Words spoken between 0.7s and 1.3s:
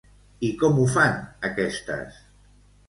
ho fan